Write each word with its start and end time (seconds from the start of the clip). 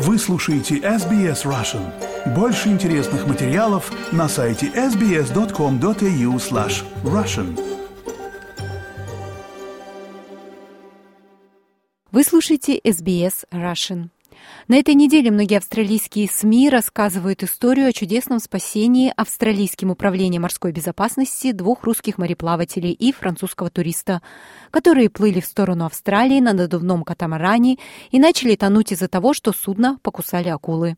Вы 0.00 0.16
слушаете 0.16 0.76
SBS 0.76 1.44
Russian. 1.44 1.82
Больше 2.32 2.68
интересных 2.68 3.26
материалов 3.26 3.90
на 4.12 4.28
сайте 4.28 4.66
sbs.com.au 4.68 6.36
slash 6.36 6.84
russian. 7.02 7.58
Вы 12.12 12.22
слушаете 12.22 12.78
SBS 12.78 13.44
Russian. 13.50 14.10
На 14.68 14.76
этой 14.76 14.94
неделе 14.94 15.30
многие 15.30 15.56
австралийские 15.56 16.28
СМИ 16.28 16.68
рассказывают 16.68 17.42
историю 17.42 17.88
о 17.88 17.92
чудесном 17.94 18.38
спасении 18.38 19.10
австралийским 19.16 19.90
управлением 19.90 20.42
морской 20.42 20.72
безопасности 20.72 21.52
двух 21.52 21.84
русских 21.84 22.18
мореплавателей 22.18 22.92
и 22.92 23.10
французского 23.10 23.70
туриста, 23.70 24.20
которые 24.70 25.08
плыли 25.08 25.40
в 25.40 25.46
сторону 25.46 25.86
Австралии 25.86 26.40
на 26.40 26.52
надувном 26.52 27.02
катамаране 27.02 27.78
и 28.10 28.18
начали 28.18 28.56
тонуть 28.56 28.92
из-за 28.92 29.08
того, 29.08 29.32
что 29.32 29.52
судно 29.52 29.98
покусали 30.02 30.50
акулы. 30.50 30.96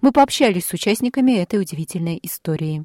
Мы 0.00 0.10
пообщались 0.10 0.66
с 0.66 0.72
участниками 0.72 1.36
этой 1.36 1.60
удивительной 1.60 2.18
истории. 2.20 2.84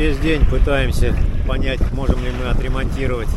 Весь 0.00 0.16
день 0.16 0.42
пытаемся 0.46 1.14
понять, 1.46 1.78
можем 1.92 2.24
ли 2.24 2.30
мы 2.30 2.48
отремонтировать 2.48 3.28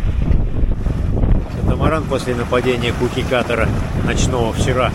катамаран 1.60 2.06
после 2.06 2.36
нападения 2.36 2.94
куки-катера 2.94 3.68
ночного 4.06 4.54
вчера. 4.54 4.90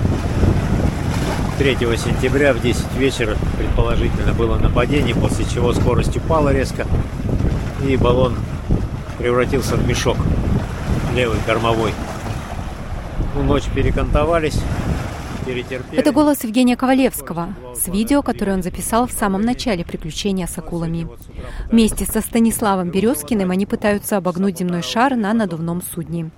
3 1.58 1.76
сентября 1.98 2.54
в 2.54 2.62
10 2.62 2.94
вечера 2.96 3.36
предположительно 3.58 4.32
было 4.32 4.56
нападение, 4.56 5.14
после 5.14 5.44
чего 5.44 5.74
скорость 5.74 6.16
упала 6.16 6.54
резко 6.54 6.86
и 7.86 7.98
баллон 7.98 8.36
превратился 9.18 9.76
в 9.76 9.86
мешок 9.86 10.16
левый 11.14 11.38
кормовой. 11.44 11.92
Ну, 13.34 13.42
ночь 13.42 13.64
перекантовались, 13.74 14.58
это 15.92 16.12
голос 16.12 16.44
Евгения 16.44 16.76
Ковалевского 16.76 17.54
с 17.74 17.88
видео, 17.88 18.22
которое 18.22 18.52
он 18.54 18.62
записал 18.62 19.06
в 19.06 19.12
самом 19.12 19.42
начале 19.42 19.84
приключения 19.84 20.46
с 20.46 20.58
акулами. 20.58 21.08
Вместе 21.70 22.04
со 22.04 22.20
Станиславом 22.20 22.90
Березкиным 22.90 23.50
они 23.50 23.66
пытаются 23.66 24.16
обогнуть 24.16 24.58
земной 24.58 24.82
шар 24.82 25.16
на 25.16 25.32
надувном 25.32 25.82
судне. 25.82 26.30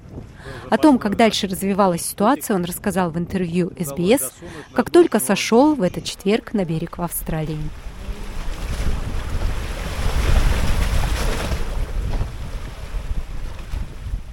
О 0.68 0.76
том, 0.78 0.98
как 0.98 1.16
дальше 1.16 1.46
развивалась 1.46 2.02
ситуация, 2.02 2.54
он 2.54 2.64
рассказал 2.64 3.10
в 3.10 3.18
интервью 3.18 3.72
СБС, 3.78 4.32
как 4.72 4.90
только 4.90 5.18
сошел 5.18 5.74
в 5.74 5.82
этот 5.82 6.04
четверг 6.04 6.52
на 6.52 6.64
берег 6.64 6.98
в 6.98 7.02
Австралии. 7.02 7.58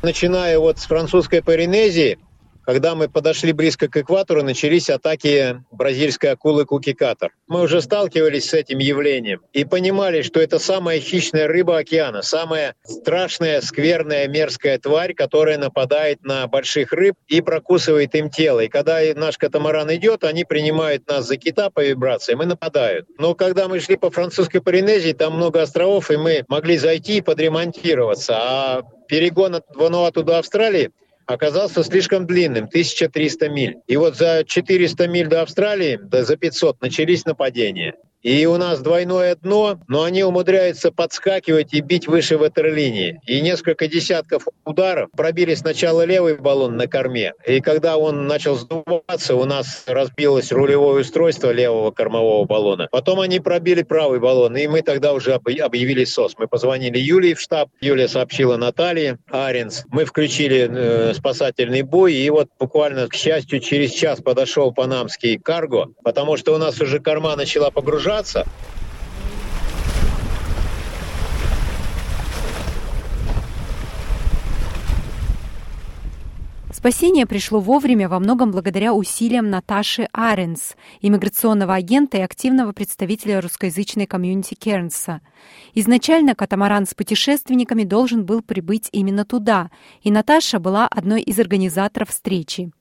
Начиная 0.03 0.59
вот 0.59 0.78
с 0.80 0.86
французской 0.86 1.42
Полинезии, 1.42 2.20
когда 2.67 2.95
мы 2.95 3.07
подошли 3.07 3.53
близко 3.53 3.87
к 3.87 3.95
экватору, 3.95 4.43
начались 4.43 4.89
атаки 4.89 5.63
бразильской 5.71 6.31
акулы 6.31 6.65
кукикатор. 6.65 7.31
Мы 7.47 7.61
уже 7.61 7.81
сталкивались 7.81 8.49
с 8.49 8.53
этим 8.53 8.79
явлением 8.79 9.39
и 9.53 9.63
понимали, 9.63 10.21
что 10.21 10.41
это 10.41 10.59
самая 10.59 10.99
хищная 10.99 11.47
рыба 11.47 11.77
океана, 11.77 12.23
самая 12.23 12.75
страшная, 12.83 13.61
скверная, 13.61 14.27
мерзкая 14.27 14.77
тварь, 14.79 15.13
которая 15.13 15.57
нападает 15.57 16.25
на 16.25 16.45
больших 16.47 16.91
рыб 16.91 17.15
и 17.29 17.39
прокусывает 17.39 18.13
им 18.15 18.29
тело. 18.29 18.59
И 18.59 18.67
когда 18.67 18.99
наш 19.15 19.37
катамаран 19.37 19.95
идет, 19.95 20.25
они 20.25 20.43
принимают 20.43 21.07
нас 21.07 21.25
за 21.25 21.37
кита 21.37 21.69
по 21.69 21.81
вибрациям 21.81 22.43
и 22.43 22.47
нападают. 22.47 23.07
Но 23.17 23.33
когда 23.33 23.69
мы 23.69 23.79
шли 23.79 23.95
по 23.95 24.11
французской 24.11 24.59
Полинезии, 24.59 25.13
там 25.13 25.37
много 25.37 25.61
островов, 25.61 26.11
и 26.11 26.17
мы 26.17 26.43
могли 26.49 26.77
зайти 26.77 27.19
и 27.19 27.21
подремонтироваться. 27.21 28.35
А 28.37 28.81
перегон 29.07 29.55
от 29.55 29.73
Вануату 29.73 30.21
до 30.23 30.39
Австралии 30.39 30.92
оказался 31.27 31.83
слишком 31.83 32.26
длинным, 32.26 32.65
1300 32.65 33.49
миль. 33.49 33.77
И 33.86 33.98
вот 33.98 34.15
за 34.15 34.43
400 34.45 35.08
миль 35.08 35.27
до 35.27 35.43
Австралии, 35.43 35.99
да 36.02 36.23
за 36.23 36.38
500, 36.38 36.82
начались 36.82 37.26
нападения. 37.26 37.95
И 38.23 38.45
у 38.48 38.58
нас 38.58 38.82
двойное 38.82 39.36
дно, 39.36 39.80
но 39.88 40.04
они 40.04 40.23
умудряются 40.23 40.92
подскакивать 40.92 41.73
и 41.73 41.82
бить 41.82 42.08
выше 42.08 42.38
ватерлинии. 42.38 43.22
И 43.28 43.42
несколько 43.42 43.88
десятков 43.88 44.48
ударов 44.66 45.10
пробили 45.16 45.54
сначала 45.54 46.04
левый 46.04 46.36
баллон 46.36 46.78
на 46.78 46.88
корме. 46.88 47.33
И 47.45 47.61
когда 47.61 47.98
он 47.98 48.26
начал 48.28 48.55
сдуваться, 48.55 49.36
у 49.36 49.45
нас 49.45 49.83
разбилось 49.86 50.52
рулевое 50.52 51.02
устройство 51.02 51.52
левого 51.52 51.92
кормового 51.92 52.45
баллона. 52.45 52.88
Потом 52.92 53.20
они 53.20 53.39
пробили 53.39 53.83
правый 53.83 54.20
баллон, 54.20 54.58
и 54.58 54.66
мы 54.66 54.82
тогда 54.82 55.14
уже 55.14 55.34
объявили 55.34 56.04
СОС. 56.04 56.36
Мы 56.39 56.48
позвонили 56.48 56.98
Юлии 56.98 57.36
в 57.36 57.39
штаб. 57.39 57.70
Юлия 57.82 58.08
сообщила 58.08 58.58
Наталье 58.58 59.20
Аренс. 59.30 59.84
Мы 59.89 60.05
включили 60.05 60.67
э, 60.70 61.14
спасательный 61.14 61.84
бой, 61.84 62.16
и 62.16 62.30
вот 62.32 62.49
буквально, 62.60 63.08
к 63.08 63.14
счастью, 63.14 63.60
через 63.60 63.92
час 63.92 64.22
подошел 64.22 64.73
панамский 64.73 65.38
карго, 65.38 65.89
потому 66.04 66.36
что 66.36 66.55
у 66.55 66.58
нас 66.58 66.82
уже 66.82 66.99
корма 66.99 67.36
начала 67.36 67.70
погружаться 67.70 68.06
погружаться. 68.07 68.45
Спасение 76.71 77.25
пришло 77.25 77.59
вовремя 77.59 78.07
во 78.07 78.19
многом 78.19 78.51
благодаря 78.51 78.93
усилиям 78.93 79.49
Наташи 79.49 80.07
Аренс, 80.13 80.75
иммиграционного 81.01 81.73
агента 81.73 82.17
и 82.17 82.21
активного 82.21 82.71
представителя 82.71 83.41
русскоязычной 83.41 84.05
комьюнити 84.05 84.53
Кернса. 84.53 85.21
Изначально 85.73 86.35
катамаран 86.35 86.85
с 86.85 86.93
путешественниками 86.93 87.83
должен 87.83 88.25
был 88.25 88.41
прибыть 88.41 88.89
именно 88.91 89.25
туда, 89.25 89.69
и 90.01 90.11
Наташа 90.11 90.59
была 90.59 90.87
одной 90.87 91.23
из 91.23 91.39
организаторов 91.39 92.09
встречи. 92.09 92.71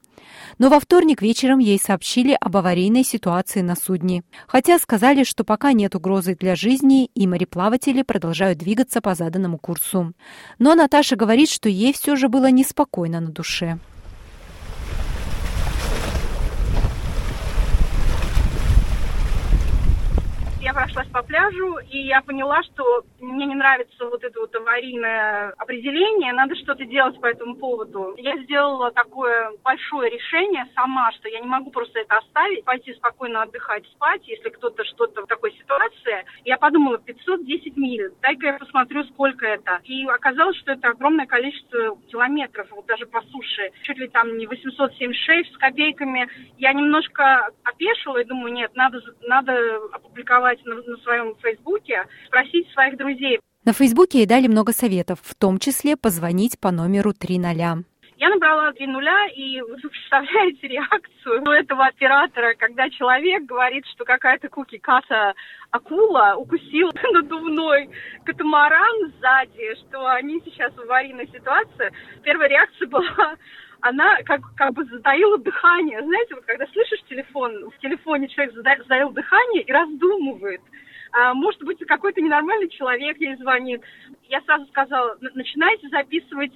Но 0.59 0.69
во 0.69 0.81
вторник 0.81 1.22
вечером 1.22 1.59
ей 1.59 1.78
сообщили 1.78 2.37
об 2.41 2.56
аварийной 2.56 3.04
ситуации 3.04 3.60
на 3.60 3.76
судне. 3.76 4.22
Хотя 4.47 4.78
сказали, 4.78 5.25
что 5.25 5.44
пока 5.44 5.72
нет 5.72 5.94
угрозы 5.94 6.34
для 6.34 6.56
жизни, 6.56 7.10
и 7.14 7.26
мореплаватели 7.26 8.03
продолжают 8.03 8.59
двигаться 8.59 9.00
по 9.00 9.14
заданному 9.14 9.59
курсу. 9.59 10.12
Но 10.59 10.75
Наташа 10.75 11.16
говорит, 11.16 11.50
что 11.50 11.69
ей 11.69 11.92
все 11.92 12.16
же 12.16 12.28
было 12.28 12.50
неспокойно 12.50 13.20
на 13.20 13.31
душе. 13.31 13.78
Прошлась 20.76 21.09
по 21.09 21.22
пляжу, 21.22 21.78
и 21.91 22.00
я 22.00 22.20
поняла, 22.20 22.62
что 22.62 23.03
мне 23.19 23.47
не 23.47 23.54
нравится 23.54 24.04
вот 24.04 24.22
это 24.22 24.38
вот 24.38 24.54
аварийное 24.54 25.54
определение, 25.56 26.34
надо 26.34 26.54
что-то 26.54 26.84
делать 26.84 27.19
по 27.19 27.25
этому 27.25 27.56
поводу. 27.56 28.12
Я 28.19 28.37
сделала 28.42 28.91
такое 28.91 29.53
большое 29.64 30.10
решение 30.10 30.69
сама, 30.75 31.10
что 31.12 31.31
я 31.31 31.41
не 31.41 31.47
могу 31.47 31.70
просто 31.70 32.00
это 32.00 32.19
оставить, 32.19 32.62
пойти 32.64 32.92
спокойно 32.92 33.42
отдыхать, 33.42 33.87
спать, 33.87 34.28
если 34.28 34.50
кто-то 34.50 34.84
что-то 34.84 35.22
в 35.22 35.26
такой 35.26 35.53
ситуации. 35.53 36.26
Я 36.44 36.59
подумала, 36.59 36.98
510 36.98 37.75
миль, 37.78 38.10
дай-ка 38.20 38.47
я 38.48 38.58
посмотрю, 38.58 39.03
сколько 39.04 39.47
это. 39.47 39.81
И 39.84 40.04
оказалось, 40.04 40.58
что 40.58 40.72
это 40.72 40.88
огромное 40.88 41.25
количество 41.25 41.97
километров, 42.08 42.69
вот 42.72 42.84
даже 42.84 43.06
по 43.06 43.22
суше, 43.22 43.70
чуть 43.84 43.97
ли 43.97 44.08
там 44.08 44.37
не 44.37 44.47
876 44.47 45.54
с 45.54 45.56
копейками. 45.56 46.28
Я 46.58 46.75
немножко 46.75 47.48
опешила 47.64 48.19
и 48.19 48.25
думаю, 48.25 48.53
нет, 48.53 48.72
надо, 48.75 49.00
надо 49.22 49.76
опубликовать 49.93 50.66
на, 50.66 50.75
на 50.75 50.97
своем 50.99 51.34
Фейсбуке, 51.43 52.04
спросить 52.27 52.69
своих 52.72 52.97
друзей. 52.97 53.41
На 53.65 53.72
Фейсбуке 53.72 54.19
ей 54.19 54.27
дали 54.27 54.47
много 54.47 54.72
советов, 54.72 55.19
в 55.22 55.34
том 55.34 55.59
числе 55.59 55.97
позвонить 55.97 56.60
по 56.60 56.71
номеру 56.71 57.12
300. 57.12 57.84
Я 58.19 58.31
набрала 58.31 58.72
три 58.72 58.87
нуля, 58.87 59.26
и 59.34 59.60
вы 59.60 59.76
представляете 59.91 60.69
реакцию 60.69 61.43
у 61.47 61.50
этого 61.50 61.84
оператора, 61.87 62.55
когда 62.55 62.88
человек 62.88 63.44
говорит, 63.44 63.84
что 63.93 64.05
какая-то 64.05 64.49
куки-ката 64.49 65.34
акула 65.71 66.35
укусила 66.37 66.93
надувной 67.12 67.91
катамаран 68.25 69.12
сзади, 69.19 69.75
что 69.81 70.06
они 70.06 70.41
сейчас 70.44 70.73
в 70.73 70.81
аварийной 70.81 71.29
ситуации. 71.29 71.93
Первая 72.23 72.49
реакция 72.49 72.88
была, 72.88 73.37
она 73.81 74.23
как, 74.25 74.40
как 74.56 74.73
бы 74.73 74.84
затаила 74.84 75.38
дыхание. 75.38 76.02
Знаете, 76.02 76.34
вот 76.34 76.44
когда 76.44 76.67
слышишь 76.69 77.02
телефон, 77.08 77.70
в 77.70 77.78
телефоне 77.78 78.28
человек 78.28 78.55
затаил 78.55 79.11
дыхание 79.11 79.62
и 79.62 79.73
раздумывает, 79.73 80.61
а, 81.12 81.34
может 81.34 81.62
быть, 81.62 81.78
какой-то 81.87 82.20
ненормальный 82.20 82.69
человек 82.69 83.17
ей 83.19 83.37
звонит. 83.37 83.82
Я 84.28 84.40
сразу 84.43 84.67
сказала, 84.67 85.17
начинайте 85.34 85.88
записывать 85.88 86.52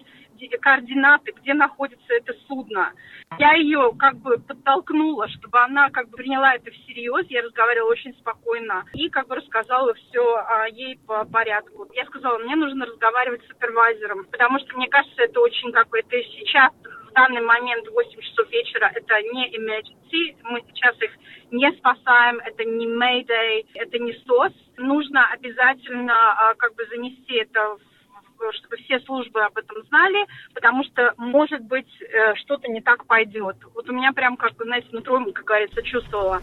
координаты, 0.60 1.32
где 1.40 1.54
находится 1.54 2.14
это 2.14 2.32
судно. 2.48 2.92
Я 3.38 3.52
ее 3.54 3.92
как 3.98 4.16
бы 4.16 4.38
подтолкнула, 4.38 5.28
чтобы 5.28 5.60
она 5.60 5.90
как 5.90 6.08
бы 6.08 6.16
приняла 6.16 6.54
это 6.54 6.70
всерьез. 6.70 7.26
Я 7.28 7.42
разговаривала 7.42 7.90
очень 7.90 8.14
спокойно 8.14 8.84
и 8.94 9.08
как 9.08 9.28
бы 9.28 9.36
рассказала 9.36 9.94
все 9.94 10.36
а, 10.36 10.66
ей 10.68 10.98
по 11.06 11.24
порядку. 11.24 11.88
Я 11.94 12.04
сказала, 12.06 12.38
мне 12.38 12.56
нужно 12.56 12.86
разговаривать 12.86 13.42
с 13.44 13.48
супервайзером, 13.48 14.24
потому 14.30 14.58
что 14.60 14.76
мне 14.76 14.88
кажется, 14.88 15.22
это 15.22 15.40
очень 15.40 15.72
как 15.72 15.88
бы, 15.88 15.98
это 15.98 16.16
сейчас 16.22 16.72
в 17.10 17.12
данный 17.12 17.42
момент 17.42 17.88
8 17.88 18.20
часов 18.20 18.50
вечера 18.50 18.90
это 18.94 19.20
не 19.32 19.48
emergency, 19.56 20.36
мы 20.44 20.62
сейчас 20.68 20.96
их 21.02 21.10
не 21.50 21.70
спасаем, 21.72 22.38
это 22.40 22.64
не 22.64 22.86
Mayday, 22.86 23.66
это 23.74 23.98
не 23.98 24.12
СОС. 24.26 24.52
Нужно 24.76 25.26
обязательно 25.32 26.14
а, 26.14 26.54
как 26.54 26.74
бы 26.74 26.84
занести 26.86 27.34
это 27.34 27.76
в 27.76 27.80
чтобы 28.52 28.76
все 28.78 28.98
службы 29.00 29.42
об 29.42 29.58
этом 29.58 29.84
знали, 29.88 30.26
потому 30.54 30.82
что, 30.84 31.12
может 31.18 31.60
быть, 31.60 31.90
э, 32.00 32.34
что-то 32.36 32.68
не 32.68 32.80
так 32.80 33.04
пойдет. 33.04 33.56
Вот 33.74 33.86
у 33.86 33.92
меня 33.92 34.12
прям, 34.12 34.38
как, 34.38 34.52
знаете, 34.56 34.88
нутро, 34.92 35.22
как 35.34 35.44
говорится, 35.44 35.82
чувствовала. 35.82 36.40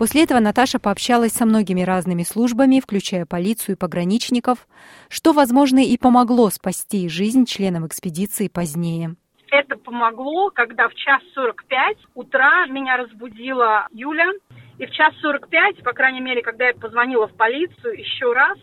После 0.00 0.22
этого 0.22 0.40
Наташа 0.40 0.78
пообщалась 0.78 1.32
со 1.32 1.44
многими 1.44 1.82
разными 1.82 2.22
службами, 2.22 2.80
включая 2.80 3.26
полицию 3.26 3.76
и 3.76 3.78
пограничников, 3.78 4.66
что, 5.10 5.34
возможно, 5.34 5.84
и 5.84 5.98
помогло 5.98 6.48
спасти 6.48 7.06
жизнь 7.10 7.44
членам 7.44 7.86
экспедиции 7.86 8.48
позднее. 8.48 9.16
Это 9.50 9.76
помогло, 9.76 10.48
когда 10.48 10.88
в 10.88 10.94
час 10.94 11.20
45 11.34 11.98
утра 12.14 12.64
меня 12.68 12.96
разбудила 12.96 13.88
Юля. 13.92 14.30
И 14.78 14.86
в 14.86 14.90
час 14.90 15.12
45, 15.20 15.82
по 15.82 15.92
крайней 15.92 16.22
мере, 16.22 16.40
когда 16.40 16.68
я 16.68 16.72
позвонила 16.72 17.28
в 17.28 17.34
полицию 17.34 17.98
еще 17.98 18.32
раз, 18.32 18.56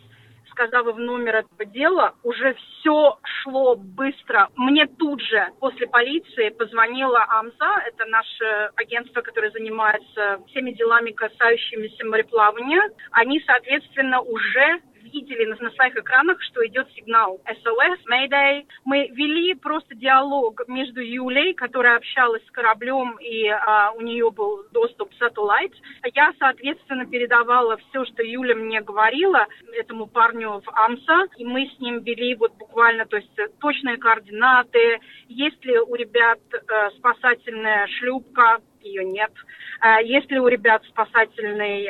сказала 0.57 0.92
в 0.92 1.00
номер 1.00 1.36
этого 1.36 1.65
дела, 1.65 2.15
уже 2.24 2.56
все 2.56 3.19
шло 3.24 3.75
быстро. 3.75 4.50
Мне 4.56 4.88
тут 4.88 5.21
же 5.21 5.50
после 5.59 5.88
полиции 5.88 6.50
позвонила 6.50 7.24
АМЗА, 7.30 7.83
это 7.86 8.06
наше 8.06 8.71
агентство, 8.75 9.21
которое 9.21 9.51
занимается 9.51 10.39
всеми 10.48 10.71
делами, 10.71 11.12
касающимися 11.12 12.06
мореплавания. 12.06 12.81
Они, 13.12 13.39
соответственно, 13.45 14.21
уже 14.21 14.81
видели 15.12 15.45
на, 15.45 15.69
своих 15.71 15.95
экранах, 15.95 16.42
что 16.44 16.65
идет 16.65 16.88
сигнал 16.94 17.39
SOS, 17.45 18.00
Mayday. 18.09 18.65
Мы 18.86 19.09
вели 19.13 19.54
просто 19.56 19.95
диалог 19.95 20.62
между 20.68 21.01
Юлей, 21.01 21.54
которая 21.54 21.98
общалась 21.98 22.45
с 22.45 22.51
кораблем, 22.51 23.18
и 23.19 23.48
а, 23.48 23.92
у 23.92 24.01
нее 24.01 24.30
был 24.31 24.63
доступ 24.71 25.09
к 25.09 25.21
Satellite. 25.21 25.74
Я, 26.13 26.33
соответственно, 26.39 27.06
передавала 27.06 27.77
все, 27.77 28.06
что 28.06 28.24
Юля 28.24 28.56
мне 28.56 28.81
говорила 28.81 29.45
этому 29.74 30.07
парню 30.07 30.62
в 30.65 30.69
АМСА, 30.69 31.27
и 31.38 31.45
мы 31.45 31.68
с 31.68 31.80
ним 31.80 32.04
вели 32.04 32.36
вот 32.36 32.54
буквально, 32.57 33.06
то 33.06 33.18
есть 33.18 33.31
точные 33.59 33.98
координаты, 33.98 35.00
есть 35.27 35.63
ли 35.65 35.80
у 35.80 35.95
ребят 35.95 36.39
э, 36.51 36.89
спасательная 36.98 37.88
шлюпка, 37.88 38.59
ее 38.81 39.04
нет. 39.04 39.31
Э, 39.81 40.04
есть 40.04 40.31
ли 40.31 40.39
у 40.39 40.48
ребят 40.48 40.83
спасательный, 40.86 41.89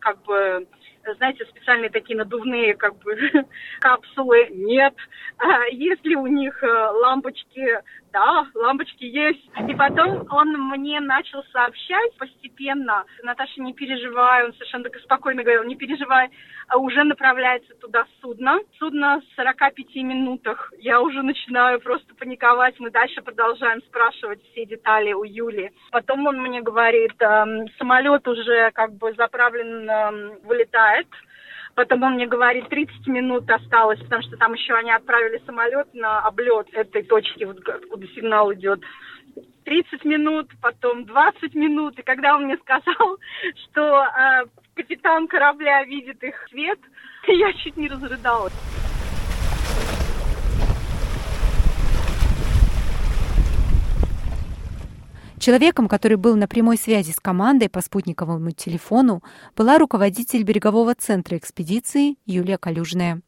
как 0.00 0.22
бы, 0.22 0.66
знаете, 1.14 1.44
специальные 1.46 1.90
такие 1.90 2.16
надувные 2.16 2.74
как 2.74 2.96
бы 2.98 3.16
капсулы, 3.80 4.48
нет. 4.50 4.94
А 5.38 5.64
если 5.70 6.14
у 6.14 6.26
них 6.26 6.62
э, 6.62 6.66
лампочки, 6.66 7.80
да, 8.18 8.46
лампочки 8.54 9.04
есть. 9.04 9.44
И 9.68 9.74
потом 9.74 10.26
он 10.30 10.52
мне 10.70 11.00
начал 11.00 11.42
сообщать 11.52 12.16
постепенно, 12.18 13.04
Наташа, 13.22 13.60
не 13.60 13.72
переживай, 13.72 14.44
он 14.44 14.52
совершенно 14.54 14.84
так 14.84 15.00
спокойно 15.00 15.42
говорил, 15.42 15.64
не 15.64 15.76
переживай, 15.76 16.30
а 16.68 16.78
уже 16.78 17.04
направляется 17.04 17.74
туда 17.74 18.04
судно. 18.20 18.58
Судно 18.78 19.20
в 19.20 19.36
45 19.36 19.96
минутах. 19.96 20.72
Я 20.78 21.00
уже 21.00 21.22
начинаю 21.22 21.80
просто 21.80 22.14
паниковать. 22.14 22.78
Мы 22.78 22.90
дальше 22.90 23.22
продолжаем 23.22 23.80
спрашивать 23.82 24.42
все 24.50 24.66
детали 24.66 25.12
у 25.12 25.24
Юли. 25.24 25.70
Потом 25.90 26.26
он 26.26 26.40
мне 26.42 26.60
говорит, 26.60 27.14
эм, 27.20 27.68
самолет 27.78 28.26
уже 28.26 28.70
как 28.72 28.92
бы 28.94 29.12
заправлен, 29.14 29.88
эм, 29.88 30.38
вылетает. 30.44 31.06
Потом 31.78 32.02
он 32.02 32.14
мне 32.14 32.26
говорит, 32.26 32.68
30 32.70 33.06
минут 33.06 33.48
осталось, 33.48 34.00
потому 34.00 34.20
что 34.22 34.36
там 34.36 34.52
еще 34.52 34.74
они 34.74 34.90
отправили 34.90 35.40
самолет 35.46 35.86
на 35.94 36.18
облет 36.26 36.66
этой 36.72 37.04
точки, 37.04 37.44
вот 37.44 37.60
откуда 37.68 38.04
сигнал 38.08 38.52
идет. 38.52 38.80
30 39.62 40.04
минут, 40.04 40.50
потом 40.60 41.04
20 41.04 41.54
минут. 41.54 41.96
И 41.96 42.02
когда 42.02 42.34
он 42.34 42.46
мне 42.46 42.56
сказал, 42.56 43.18
что 43.70 44.02
э, 44.02 44.46
капитан 44.74 45.28
корабля 45.28 45.84
видит 45.84 46.20
их 46.24 46.34
свет, 46.48 46.80
я 47.28 47.52
чуть 47.52 47.76
не 47.76 47.86
разрыдалась. 47.86 48.77
Человеком, 55.40 55.88
который 55.88 56.16
был 56.16 56.36
на 56.36 56.48
прямой 56.48 56.76
связи 56.76 57.12
с 57.12 57.20
командой 57.20 57.68
по 57.68 57.80
спутниковому 57.80 58.50
телефону, 58.50 59.22
была 59.56 59.78
руководитель 59.78 60.42
берегового 60.42 60.96
центра 60.96 61.36
экспедиции 61.36 62.16
Юлия 62.26 62.58
Калюжная. 62.58 63.20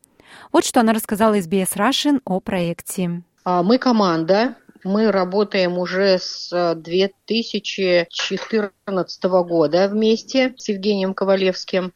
Вот 0.52 0.64
что 0.64 0.80
она 0.80 0.92
рассказала 0.92 1.38
SBS 1.38 1.76
Russian 1.76 2.20
о 2.24 2.40
проекте. 2.40 3.22
А, 3.44 3.62
мы 3.62 3.78
команда, 3.78 4.56
мы 4.82 5.12
работаем 5.12 5.78
уже 5.78 6.18
с 6.18 6.74
2014 6.76 9.24
года 9.24 9.88
вместе 9.88 10.54
с 10.56 10.68
Евгением 10.68 11.14
Ковалевским. 11.14 11.92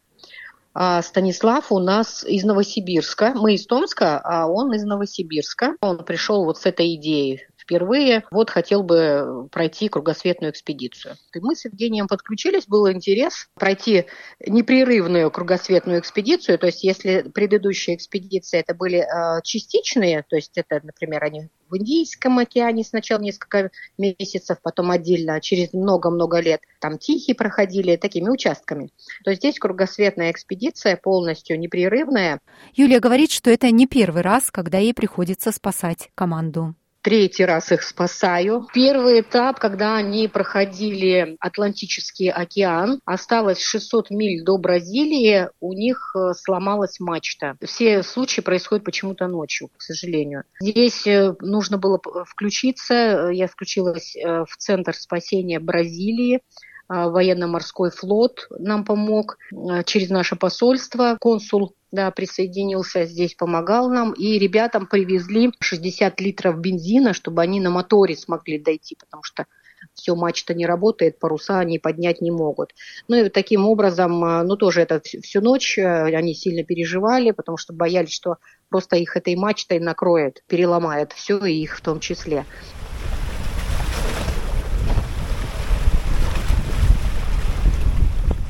А 0.74 1.02
Станислав 1.02 1.72
у 1.72 1.78
нас 1.78 2.24
из 2.24 2.44
Новосибирска. 2.44 3.32
Мы 3.34 3.54
из 3.54 3.66
Томска, 3.66 4.18
а 4.18 4.46
он 4.46 4.74
из 4.74 4.84
Новосибирска. 4.84 5.76
Он 5.80 6.04
пришел 6.04 6.44
вот 6.44 6.58
с 6.58 6.66
этой 6.66 6.94
идеей 6.96 7.46
впервые. 7.64 8.24
Вот 8.30 8.50
хотел 8.50 8.82
бы 8.82 9.48
пройти 9.50 9.88
кругосветную 9.88 10.52
экспедицию. 10.52 11.16
И 11.34 11.40
мы 11.40 11.56
с 11.56 11.64
Евгением 11.64 12.06
подключились, 12.06 12.66
был 12.66 12.90
интерес 12.90 13.48
пройти 13.54 14.06
непрерывную 14.46 15.30
кругосветную 15.30 16.00
экспедицию. 16.00 16.58
То 16.58 16.66
есть 16.66 16.84
если 16.84 17.22
предыдущие 17.22 17.96
экспедиции 17.96 18.60
это 18.60 18.74
были 18.74 18.98
э, 18.98 19.40
частичные, 19.42 20.24
то 20.28 20.36
есть 20.36 20.56
это, 20.56 20.80
например, 20.82 21.24
они 21.24 21.48
в 21.68 21.76
Индийском 21.78 22.38
океане 22.38 22.84
сначала 22.84 23.20
несколько 23.20 23.70
месяцев, 23.98 24.58
потом 24.62 24.90
отдельно, 24.90 25.40
через 25.40 25.72
много-много 25.72 26.40
лет 26.40 26.60
там 26.80 26.98
Тихий 26.98 27.34
проходили 27.34 27.96
такими 27.96 28.28
участками. 28.28 28.90
То 29.24 29.34
здесь 29.34 29.58
кругосветная 29.58 30.30
экспедиция 30.30 30.96
полностью 30.96 31.58
непрерывная. 31.58 32.40
Юлия 32.74 33.00
говорит, 33.00 33.30
что 33.30 33.50
это 33.50 33.70
не 33.70 33.86
первый 33.86 34.22
раз, 34.22 34.50
когда 34.50 34.78
ей 34.78 34.94
приходится 34.94 35.50
спасать 35.50 36.10
команду 36.14 36.74
третий 37.04 37.44
раз 37.44 37.70
их 37.70 37.82
спасаю. 37.82 38.66
Первый 38.72 39.20
этап, 39.20 39.60
когда 39.60 39.96
они 39.96 40.26
проходили 40.26 41.36
Атлантический 41.38 42.30
океан, 42.30 42.98
осталось 43.04 43.60
600 43.60 44.10
миль 44.10 44.42
до 44.42 44.56
Бразилии, 44.56 45.50
у 45.60 45.74
них 45.74 46.16
э, 46.16 46.32
сломалась 46.32 46.98
мачта. 46.98 47.56
Все 47.62 48.02
случаи 48.02 48.40
происходят 48.40 48.84
почему-то 48.84 49.28
ночью, 49.28 49.68
к 49.76 49.82
сожалению. 49.82 50.44
Здесь 50.60 51.06
э, 51.06 51.34
нужно 51.40 51.76
было 51.76 52.00
включиться, 52.26 53.28
я 53.30 53.48
включилась 53.48 54.16
э, 54.16 54.44
в 54.48 54.56
Центр 54.56 54.94
спасения 54.94 55.60
Бразилии, 55.60 56.40
военно-морской 56.86 57.90
флот 57.90 58.46
нам 58.58 58.84
помог 58.84 59.38
через 59.86 60.10
наше 60.10 60.36
посольство. 60.36 61.16
Консул 61.18 61.74
да, 61.94 62.10
присоединился 62.10 63.06
здесь, 63.06 63.34
помогал 63.34 63.88
нам. 63.88 64.12
И 64.12 64.38
ребятам 64.38 64.86
привезли 64.86 65.52
60 65.60 66.20
литров 66.20 66.58
бензина, 66.58 67.14
чтобы 67.14 67.40
они 67.40 67.60
на 67.60 67.70
моторе 67.70 68.16
смогли 68.16 68.58
дойти, 68.58 68.96
потому 68.98 69.22
что 69.22 69.46
все, 69.94 70.14
мачта 70.16 70.54
не 70.54 70.66
работает, 70.66 71.18
паруса 71.18 71.58
они 71.58 71.78
поднять 71.78 72.20
не 72.20 72.30
могут. 72.30 72.74
Ну 73.06 73.16
и 73.16 73.28
таким 73.28 73.66
образом, 73.66 74.24
а, 74.24 74.42
ну 74.42 74.56
тоже 74.56 74.80
это 74.80 75.00
всю 75.00 75.40
ночь 75.40 75.78
э, 75.78 76.16
они 76.16 76.34
сильно 76.34 76.64
переживали, 76.64 77.30
потому 77.32 77.58
что 77.58 77.74
боялись, 77.74 78.12
что 78.12 78.38
просто 78.70 78.96
их 78.96 79.16
этой 79.16 79.36
мачтой 79.36 79.78
накроет, 79.78 80.42
переломает 80.48 81.12
все, 81.12 81.38
и 81.44 81.52
их 81.52 81.76
в 81.76 81.82
том 81.82 82.00
числе. 82.00 82.44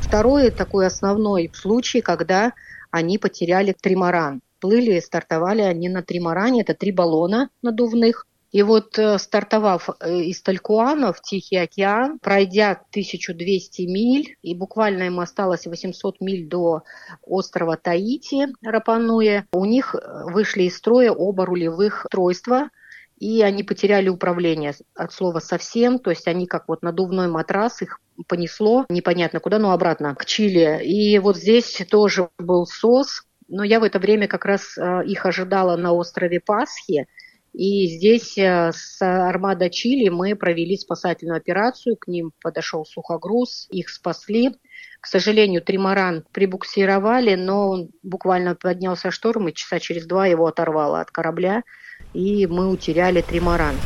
Второй 0.01 0.51
такой 0.53 0.87
основной 0.87 1.51
случай, 1.53 2.01
когда 2.01 2.53
они 2.95 3.19
потеряли 3.19 3.73
тримаран. 3.73 4.41
Плыли, 4.61 5.01
стартовали 5.01 5.63
они 5.63 5.89
на 5.89 6.05
тримаране, 6.05 6.61
это 6.61 6.75
три 6.75 6.93
баллона 6.93 7.51
надувных. 7.61 8.25
И 8.53 8.63
вот 8.63 8.97
э, 9.01 9.19
стартовав 9.19 9.89
э, 9.99 10.21
из 10.21 10.41
Талькуана 10.43 11.13
в 11.13 11.21
Тихий 11.21 11.57
океан, 11.57 12.21
пройдя 12.21 12.71
1200 12.71 13.83
миль, 13.83 14.37
и 14.43 14.55
буквально 14.55 15.03
им 15.05 15.19
осталось 15.19 15.67
800 15.67 16.21
миль 16.21 16.49
до 16.49 16.85
острова 17.23 17.77
Таити, 17.77 18.47
Рапануэ, 18.63 19.43
у 19.53 19.65
них 19.65 19.97
э, 19.97 20.33
вышли 20.33 20.63
из 20.63 20.77
строя 20.77 21.11
оба 21.11 21.47
рулевых 21.47 22.05
устройства, 22.05 22.71
и 23.19 23.43
они 23.43 23.65
потеряли 23.65 24.09
управление 24.09 24.75
от 24.95 25.13
слова 25.13 25.41
совсем, 25.41 25.99
то 25.99 26.11
есть 26.11 26.29
они 26.29 26.47
как 26.47 26.69
вот 26.69 26.83
надувной 26.83 27.27
матрас, 27.27 27.83
их 27.83 27.99
понесло 28.29 28.87
непонятно 28.89 29.41
куда, 29.41 29.59
но 29.59 29.73
обратно 29.73 30.15
к 30.15 30.25
Чили. 30.25 30.83
И 30.85 31.19
вот 31.19 31.37
здесь 31.37 31.83
тоже 31.91 32.29
был 32.39 32.67
СОС, 32.67 33.23
но 33.49 33.63
я 33.65 33.81
в 33.81 33.85
это 33.85 33.99
время 33.99 34.29
как 34.29 34.45
раз 34.45 34.77
э, 34.79 35.05
их 35.07 35.27
ожидала 35.27 35.77
на 35.77 35.93
острове 35.93 36.41
Пасхи, 36.41 37.07
и 37.55 37.87
здесь 37.87 38.37
э, 38.37 38.73
с 38.75 39.01
Армада 39.01 39.71
Чили 39.71 40.09
мы 40.09 40.35
провели 40.35 40.77
спасательную 40.77 41.37
операцию, 41.37 41.97
к 41.97 42.09
ним 42.09 42.33
подошел 42.43 42.85
сухогруз, 42.85 43.69
их 43.71 43.91
спасли. 43.91 44.51
К 45.01 45.07
сожалению, 45.07 45.63
тримаран 45.63 46.25
прибуксировали, 46.33 47.37
но 47.37 47.69
он 47.69 47.91
буквально 48.03 48.57
поднялся 48.57 49.13
шторм, 49.13 49.49
и 49.49 49.55
часа 49.55 49.79
через 49.79 50.05
два 50.05 50.27
его 50.27 50.47
оторвало 50.47 51.01
от 51.01 51.13
корабля, 51.13 51.63
и 52.13 52.47
мы 52.49 52.69
утеряли 52.69 53.21
тримаран. 53.21 53.77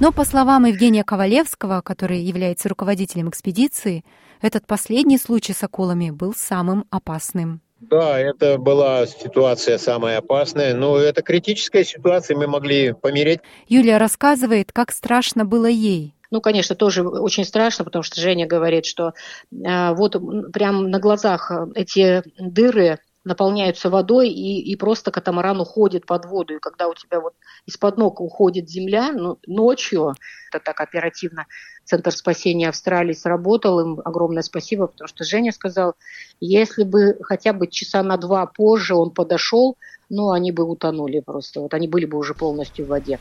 Но, 0.00 0.12
по 0.12 0.24
словам 0.24 0.64
Евгения 0.64 1.04
Ковалевского, 1.04 1.82
который 1.82 2.20
является 2.20 2.70
руководителем 2.70 3.28
экспедиции, 3.28 4.02
этот 4.40 4.66
последний 4.66 5.18
случай 5.18 5.52
с 5.52 5.62
акулами 5.62 6.08
был 6.08 6.32
самым 6.34 6.86
опасным. 6.88 7.60
Да, 7.80 8.18
это 8.18 8.56
была 8.56 9.06
ситуация 9.06 9.76
самая 9.76 10.16
опасная, 10.16 10.74
но 10.74 10.96
это 10.96 11.20
критическая 11.20 11.84
ситуация, 11.84 12.34
мы 12.34 12.46
могли 12.46 12.94
помереть. 12.94 13.40
Юлия 13.68 13.98
рассказывает, 13.98 14.72
как 14.72 14.90
страшно 14.90 15.44
было 15.44 15.66
ей. 15.66 16.14
Ну, 16.30 16.40
конечно, 16.40 16.74
тоже 16.74 17.06
очень 17.06 17.44
страшно, 17.44 17.84
потому 17.84 18.02
что 18.02 18.22
Женя 18.22 18.46
говорит, 18.46 18.86
что 18.86 19.12
э, 19.52 19.94
вот 19.94 20.16
прямо 20.50 20.80
на 20.80 20.98
глазах 20.98 21.50
эти 21.74 22.22
дыры 22.38 23.00
наполняются 23.24 23.90
водой, 23.90 24.30
и, 24.30 24.60
и 24.60 24.76
просто 24.76 25.10
катамаран 25.10 25.60
уходит 25.60 26.06
под 26.06 26.24
воду. 26.26 26.54
И 26.54 26.58
когда 26.58 26.88
у 26.88 26.94
тебя 26.94 27.20
вот 27.20 27.34
из-под 27.66 27.98
ног 27.98 28.20
уходит 28.20 28.68
земля 28.68 29.12
ну, 29.12 29.38
ночью, 29.46 30.14
это 30.50 30.64
так 30.64 30.80
оперативно 30.80 31.46
Центр 31.84 32.12
спасения 32.12 32.68
Австралии 32.68 33.12
сработал, 33.12 33.80
им 33.80 34.00
огромное 34.04 34.42
спасибо, 34.42 34.86
потому 34.86 35.08
что 35.08 35.24
Женя 35.24 35.52
сказал, 35.52 35.94
если 36.40 36.84
бы 36.84 37.18
хотя 37.22 37.52
бы 37.52 37.66
часа 37.66 38.02
на 38.02 38.16
два 38.16 38.46
позже 38.46 38.94
он 38.94 39.10
подошел, 39.10 39.76
ну, 40.08 40.30
они 40.30 40.52
бы 40.52 40.64
утонули 40.64 41.20
просто, 41.20 41.60
вот 41.60 41.74
они 41.74 41.88
были 41.88 42.06
бы 42.06 42.16
уже 42.16 42.34
полностью 42.34 42.86
в 42.86 42.88
воде. 42.88 43.18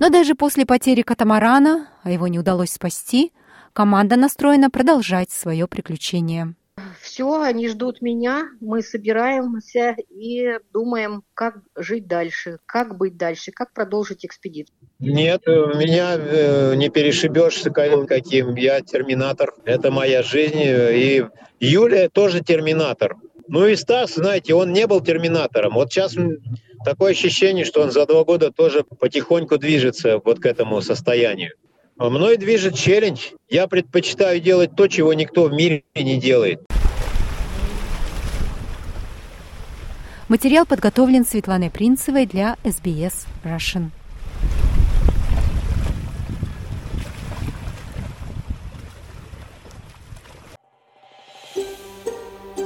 Но 0.00 0.10
даже 0.10 0.34
после 0.34 0.66
потери 0.66 1.02
катамарана, 1.02 1.88
а 2.04 2.10
его 2.10 2.28
не 2.28 2.38
удалось 2.38 2.70
спасти, 2.70 3.32
команда 3.72 4.16
настроена 4.16 4.70
продолжать 4.70 5.30
свое 5.30 5.66
приключение. 5.66 6.54
Все, 7.00 7.40
они 7.40 7.68
ждут 7.68 8.02
меня, 8.02 8.48
мы 8.60 8.82
собираемся 8.82 9.96
и 10.10 10.58
думаем, 10.72 11.22
как 11.34 11.58
жить 11.76 12.06
дальше, 12.06 12.58
как 12.66 12.96
быть 12.96 13.16
дальше, 13.16 13.52
как 13.52 13.72
продолжить 13.72 14.24
экспедицию. 14.24 14.76
Нет, 14.98 15.46
меня 15.46 16.16
э, 16.16 16.74
не 16.74 16.88
перешибешь 16.88 17.62
каким. 18.06 18.54
Я 18.56 18.80
терминатор. 18.80 19.54
Это 19.64 19.90
моя 19.90 20.22
жизнь. 20.22 20.60
И 20.60 21.24
Юлия 21.60 22.08
тоже 22.08 22.40
терминатор. 22.40 23.16
Ну 23.46 23.66
и 23.66 23.76
Стас, 23.76 24.14
знаете, 24.14 24.54
он 24.54 24.72
не 24.72 24.86
был 24.86 25.00
терминатором. 25.00 25.74
Вот 25.74 25.92
сейчас 25.92 26.16
такое 26.84 27.12
ощущение, 27.12 27.64
что 27.64 27.82
он 27.82 27.92
за 27.92 28.06
два 28.06 28.24
года 28.24 28.50
тоже 28.50 28.82
потихоньку 28.82 29.58
движется 29.58 30.18
вот 30.18 30.40
к 30.40 30.46
этому 30.46 30.80
состоянию. 30.80 31.52
Мной 31.96 32.36
движет 32.36 32.74
челлендж. 32.74 33.30
Я 33.48 33.68
предпочитаю 33.68 34.40
делать 34.40 34.74
то, 34.74 34.88
чего 34.88 35.14
никто 35.14 35.44
в 35.44 35.52
мире 35.52 35.84
не 35.94 36.18
делает. 36.18 36.60
Материал 40.28 40.66
подготовлен 40.66 41.24
Светланой 41.24 41.70
Принцевой 41.70 42.26
для 42.26 42.56
SBS 42.64 43.26
Russian. 43.44 43.90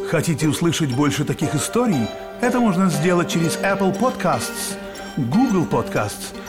Хотите 0.09 0.49
услышать 0.49 0.95
больше 0.95 1.25
таких 1.27 1.55
историй? 1.55 2.09
Это 2.41 2.61
можно 2.61 2.89
сделать 2.89 3.31
через 3.31 3.59
Apple 3.59 3.95
Podcasts, 3.99 4.79
Google 5.19 5.67
Podcasts, 5.67 6.33